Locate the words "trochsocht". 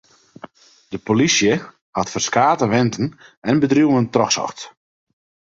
4.13-4.61